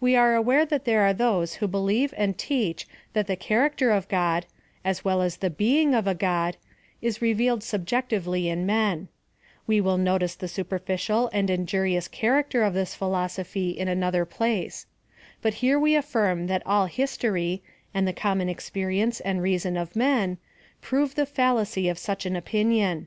[0.00, 4.08] We are aware that there are those who believe and teach that the character of
[4.08, 4.46] God,
[4.82, 6.56] as well as the being of a God,
[7.02, 9.08] is revealed subjectively in mcii:
[9.66, 14.86] we will notice the superficial and injurious character of this philosophy in another place;
[15.42, 17.62] but here we affirm that all history,
[17.92, 20.38] and the common experience and reason of men,
[20.80, 23.06] prove the fallacy of such an opinion.